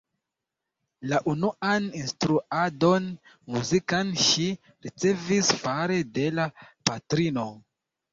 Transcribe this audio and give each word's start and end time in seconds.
La 1.09 1.17
unuan 1.33 1.83
instruadon 1.99 3.05
muzikan 3.57 4.09
ŝi 4.23 4.47
ricevis 4.87 5.53
fare 5.65 5.99
de 6.17 6.25
la 6.41 6.47
patrino. 6.91 7.45